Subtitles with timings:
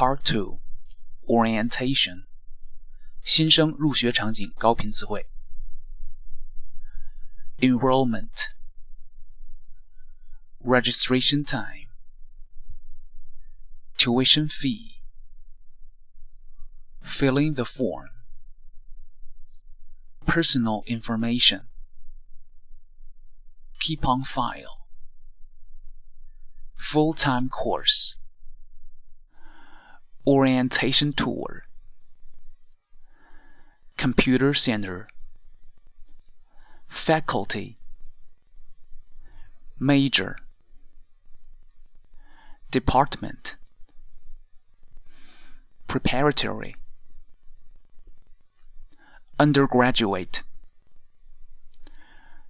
[0.00, 0.60] Part Two
[1.26, 2.26] Orientation
[3.22, 5.26] 新生入学场景高频词汇
[7.58, 8.50] Enrollment
[10.60, 11.88] Registration time
[13.96, 15.00] Tuition fee
[17.02, 18.10] Filling the form
[20.26, 21.68] Personal information
[23.80, 24.86] Keep on file
[26.76, 28.16] Full-time course
[30.25, 31.65] orientation tour
[34.01, 35.07] computer center.
[36.87, 37.77] Faculty.
[39.79, 40.37] Major.
[42.71, 43.57] Department.
[45.85, 46.75] Preparatory.
[49.39, 50.41] Undergraduate.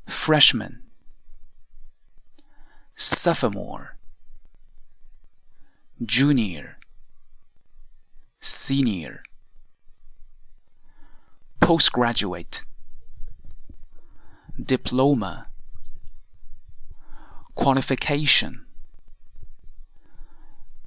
[0.08, 0.84] Freshman.
[2.96, 3.98] Sophomore.
[6.02, 6.78] Junior
[8.42, 9.22] senior.
[11.60, 12.64] Postgraduate.
[14.60, 15.46] Diploma.
[17.54, 18.66] Qualification.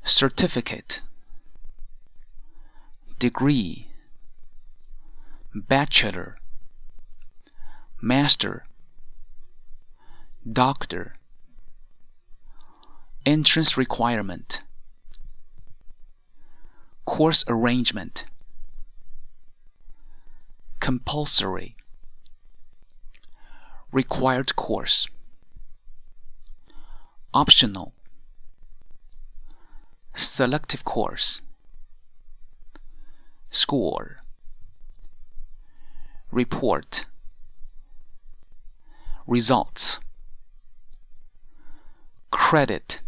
[0.02, 1.00] Certificate.
[3.20, 3.86] Degree.
[5.54, 6.38] Bachelor.
[8.02, 8.64] Master.
[10.52, 11.14] Doctor.
[13.24, 14.62] Entrance requirement
[17.04, 18.24] course arrangement.
[20.80, 21.76] Compulsory.
[23.92, 25.06] Required course.
[27.32, 27.92] Optional.
[30.14, 31.40] Selective course.
[33.50, 34.18] Score.
[36.30, 37.06] Report.
[39.26, 40.00] Results.
[42.30, 43.00] Credit.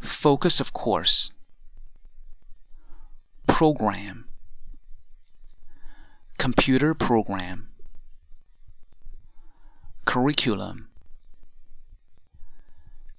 [0.00, 1.30] Focus of course
[3.54, 4.26] program
[6.38, 7.68] computer program
[10.04, 10.88] curriculum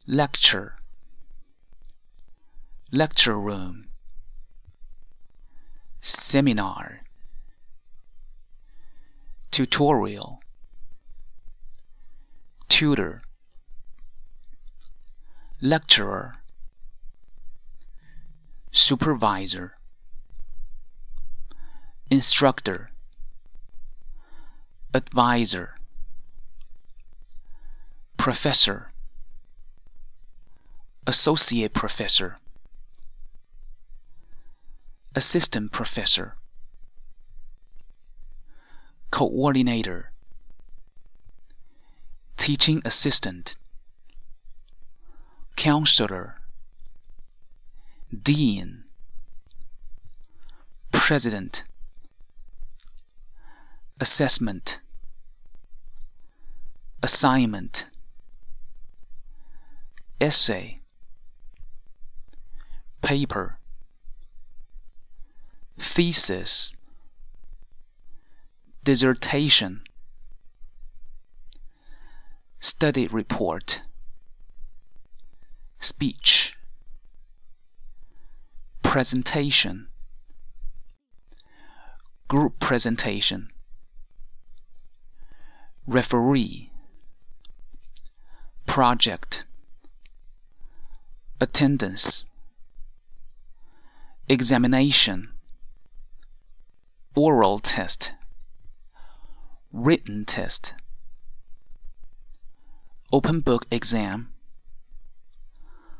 [0.05, 0.75] lecture
[2.91, 3.87] lecture room
[6.01, 6.99] seminar
[9.51, 10.41] tutorial
[12.67, 13.21] tutor
[15.61, 16.35] lecturer
[18.73, 19.74] supervisor
[22.09, 22.91] instructor
[24.93, 25.75] advisor
[28.17, 28.91] professor
[31.07, 32.38] associate professor
[35.16, 36.35] assistant professor
[39.09, 40.11] coordinator
[42.37, 43.55] teaching assistant
[45.55, 46.35] counselor
[48.23, 48.83] dean
[50.91, 51.63] president
[54.00, 54.79] assessment
[57.01, 57.85] assignment
[60.19, 60.79] essay
[63.01, 63.57] paper
[65.78, 66.75] thesis
[68.84, 69.81] dissertation
[72.59, 73.81] study report
[75.79, 76.57] speech
[78.81, 79.88] presentation
[82.28, 83.50] group presentation
[85.88, 86.72] referee.
[88.66, 89.44] Project.
[91.40, 92.25] Attendance.
[94.28, 95.29] Examination.
[97.16, 98.13] Oral test.
[99.72, 100.73] Written test.
[103.12, 104.31] Open book exam.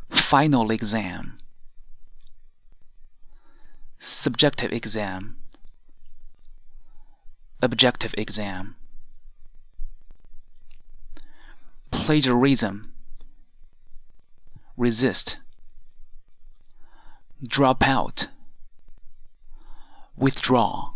[0.10, 1.38] Final exam.
[4.00, 5.38] Subjective exam.
[7.62, 8.76] Objective exam
[12.06, 12.92] plagiarism.
[14.78, 15.38] Resit.
[17.42, 18.28] Drop out.
[20.16, 20.92] Withdraw